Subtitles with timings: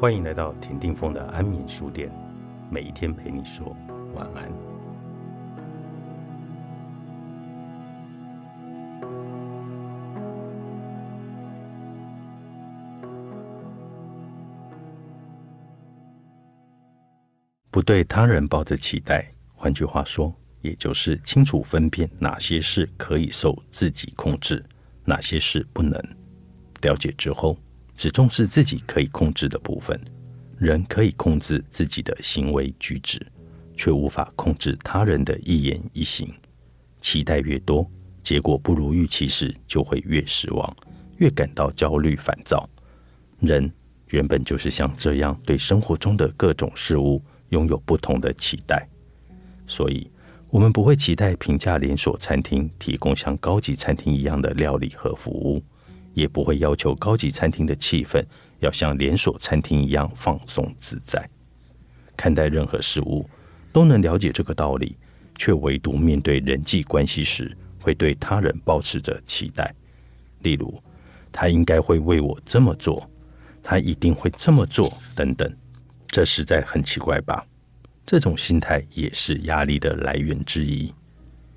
[0.00, 2.10] 欢迎来到田定峰的安眠书店，
[2.70, 3.76] 每一天陪你说
[4.14, 4.50] 晚安。
[17.70, 24.64] 不对他人抱着期待，换句话说，也就是清楚分辨哪些事可以受自己控制，
[25.04, 26.02] 哪些事不能。
[26.80, 27.54] 了解之后，
[28.00, 30.00] 只重视自己可以控制的部分。
[30.56, 33.20] 人可以控制自己的行为举止，
[33.76, 36.32] 却无法控制他人的一言一行。
[37.02, 37.86] 期待越多，
[38.22, 40.74] 结果不如预期时，就会越失望，
[41.18, 42.66] 越感到焦虑烦躁。
[43.38, 43.70] 人
[44.06, 48.88] 原本就是像这样，对生活中的各种事物拥有不同的期待，
[49.66, 50.10] 所以
[50.48, 55.62] 我们不会期待平价连锁餐厅提供像高级餐厅一样的料理和服务。
[56.12, 58.24] 也不会要求高级餐厅的气氛
[58.58, 61.28] 要像连锁餐厅一样放松自在。
[62.16, 63.28] 看待任何事物
[63.72, 64.96] 都能了解这个道理，
[65.36, 69.74] 却唯独面对人际关系时，会对他人保持着期待。
[70.40, 70.82] 例如，
[71.32, 73.08] 他应该会为我这么做，
[73.62, 75.50] 他一定会这么做，等等。
[76.08, 77.46] 这实在很奇怪吧？
[78.04, 80.92] 这种心态也是压力的来源之一。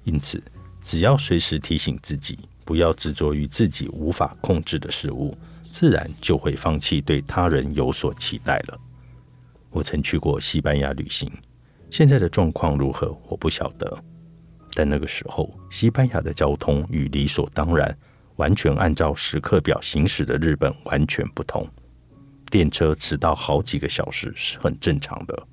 [0.03, 0.41] 因此，
[0.83, 2.37] 只要随时提醒自己。
[2.65, 5.37] 不要执着于自己无法控制的事物，
[5.71, 8.79] 自然就会放弃对他人有所期待了。
[9.69, 11.31] 我曾去过西班牙旅行，
[11.89, 14.03] 现在的状况如何我不晓得，
[14.73, 17.97] 但那个时候西班牙的交通与理所当然、
[18.35, 21.67] 完全按照时刻表行驶的日本完全不同。
[22.51, 25.47] 电车迟到好几个小时是很正常的，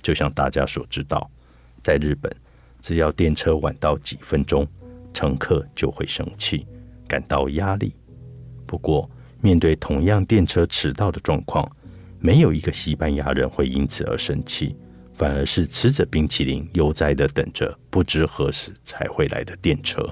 [0.00, 1.30] 就像大家所知道，
[1.82, 2.34] 在日本
[2.80, 4.66] 只要电车晚到几分钟。
[5.12, 6.66] 乘客就会生气，
[7.06, 7.94] 感到压力。
[8.66, 9.10] 不过，
[9.40, 11.70] 面对同样电车迟到的状况，
[12.18, 14.76] 没有一个西班牙人会因此而生气，
[15.14, 20.02] 反而是吃着冰淇淋，悠哉的等着不知何时才会来的电车。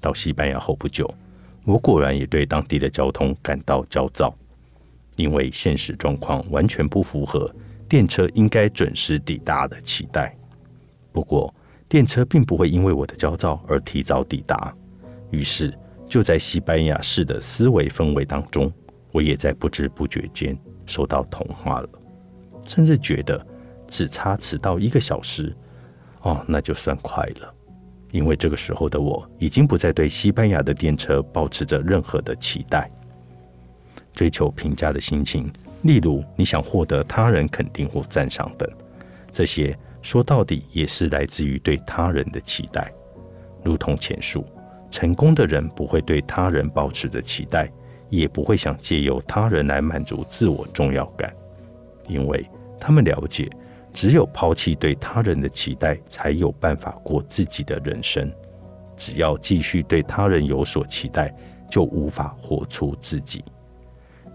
[0.00, 1.08] 到西班牙后不久，
[1.64, 4.34] 我果然也对当地的交通感到焦躁，
[5.16, 7.50] 因为现实状况完全不符合
[7.88, 10.36] 电车应该准时抵达的期待。
[11.12, 11.54] 不过，
[11.94, 14.74] 电车并不会因为我的焦躁而提早抵达，
[15.30, 15.72] 于是
[16.08, 18.72] 就在西班牙式的思维氛围当中，
[19.12, 21.88] 我也在不知不觉间受到同化了，
[22.66, 23.46] 甚至觉得
[23.86, 25.54] 只差迟到一个小时，
[26.22, 27.54] 哦，那就算快了，
[28.10, 32.90] 因为这个时候的我已经不再对西班牙的电车保持着任何的期待，
[34.12, 35.48] 追求评价的心情，
[35.82, 38.68] 例如你想获得他人肯定或赞赏等，
[39.30, 39.78] 这些。
[40.04, 42.92] 说到底，也是来自于对他人的期待。
[43.62, 44.44] 如同前述，
[44.90, 47.72] 成功的人不会对他人保持着期待，
[48.10, 51.34] 也不会想借由他人来满足自我重要感，
[52.06, 52.46] 因为
[52.78, 53.48] 他们了解，
[53.94, 58.30] 只有抛弃对他人的期待，才有办法过自己的人生。
[58.94, 61.34] 只要继续对他人有所期待，
[61.70, 63.42] 就无法活出自己。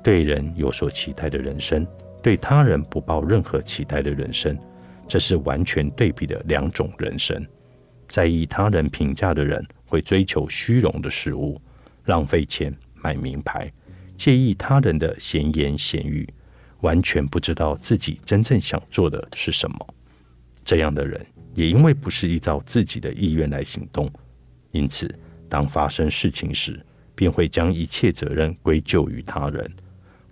[0.01, 1.85] 对人有所期待的人生，
[2.23, 4.57] 对他人不抱任何期待的人生。
[5.09, 7.45] 这是完全对比的两种人生。
[8.07, 11.59] 在意他人评价的人会追求虚荣的事物，
[12.05, 13.71] 浪费钱买名牌，
[14.15, 16.31] 介意他人的闲言闲语，
[16.81, 19.93] 完全不知道自己真正想做的是什么。
[20.63, 24.11] 这样的人也因为不是依照自己的意愿来行动，
[24.71, 25.13] 因此
[25.47, 26.79] 当发生事情时，
[27.15, 29.71] 便会将一切责任归咎于他人，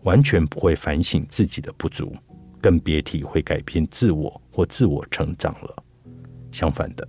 [0.04, 2.16] 完全不会反省自己的不足。
[2.62, 5.84] 更别提会改变自我或自我成长了。
[6.52, 7.08] 相反的，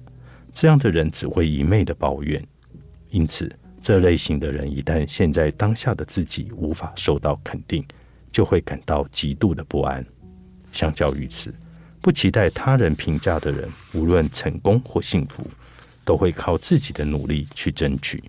[0.53, 2.45] 这样的人只会一昧的抱怨。
[3.11, 3.51] 因此，
[3.81, 7.85] 这类型的人一旦现在当下的自己无法受到肯定，
[8.31, 10.05] 就会感到极度的不安。
[10.73, 11.55] 相较于此，
[12.03, 15.49] 不期待他人评价的人，无论成功或幸福，
[16.05, 18.23] 都会靠自己的努力去争取。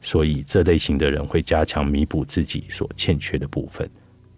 [0.00, 3.90] 所以，这类型的人会加强弥补自己所欠缺的部分。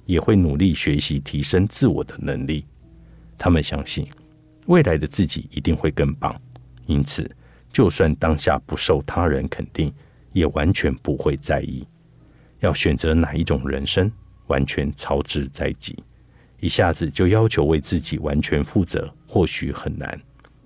[0.06, 2.64] 也会努力学习提升自我的能力。
[3.36, 4.08] 他们相信
[4.66, 6.34] 未来的自己一定会更棒，
[6.86, 7.30] 因此
[7.70, 9.92] 就算当下不受他人肯定，
[10.32, 11.86] 也完全不会在意。
[12.60, 14.10] 要选择哪一种人生，
[14.46, 15.94] 完全操之在己。
[16.58, 20.18] 一下子就要求为自己完全负责，或许很难，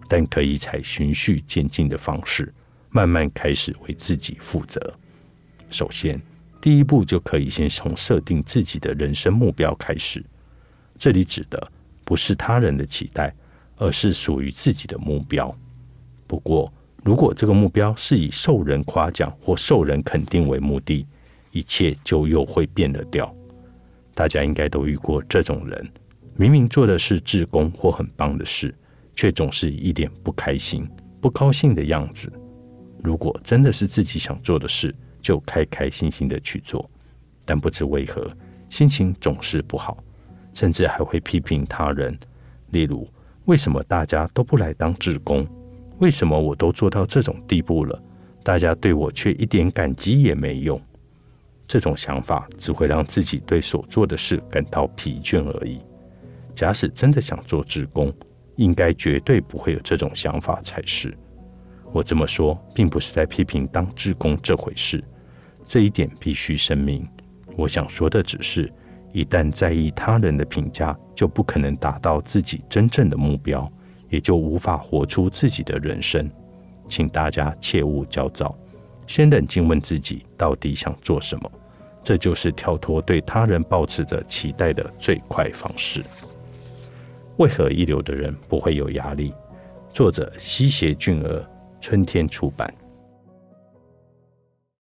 [0.06, 2.54] 但可以采循序渐进的方式，
[2.90, 4.94] 慢慢开始为自己负责。
[5.69, 6.20] 首先。
[6.60, 10.24] 第一步就可以先从设定自己的人生目标开始。
[10.98, 11.72] 这里指的
[12.04, 13.34] 不是他人的期待，
[13.76, 15.56] 而是属于自己的目标。
[16.26, 16.70] 不过，
[17.02, 21.06] 如果这个目标是以受人夸奖或受人肯定为目的，
[21.50, 23.34] 一切就又会变了调。
[24.14, 25.90] 大家应该都遇过这种人，
[26.36, 28.74] 明明做的是志工或很棒的事，
[29.14, 30.86] 却总是一脸不开心、
[31.22, 32.30] 不高兴的样子。
[33.02, 36.88] 如果真的是自己想做的事，就开开心心的去做，
[37.44, 38.31] 但不知为何，
[38.69, 40.02] 心情总是不好，
[40.55, 42.19] 甚至还会批评他人。
[42.70, 43.08] 例如，
[43.46, 45.46] 为什么大家都不来当志工？
[45.99, 48.02] 为什么我都做到这种地步了，
[48.43, 50.81] 大家对我却一点感激也没用？
[51.67, 55.81] 这种想法只会让自己对所做的事感到疲倦而已。
[56.55, 58.12] 假使真的想做志工，
[58.56, 61.17] 应该绝对不会有这种想法才是。
[61.92, 65.02] 我这么说，并不是在批评当志工这回事，
[65.66, 67.06] 这一点必须声明。
[67.56, 68.72] 我想说的只是，
[69.12, 73.70] 一旦在意他人的评价，就不可能达到自己真正的目标，
[74.08, 76.31] 也就无法活出自己的人生。
[76.88, 78.56] 请大家切勿焦躁，
[79.06, 81.50] 先冷静问自己到底想做什么，
[82.04, 86.04] 这就是跳脱对他人抱持着期待的最快方式。
[87.36, 89.34] 为何一流的人不会有压力？
[89.93, 91.44] 作者：西邪俊儿。
[91.81, 92.73] 春天出版。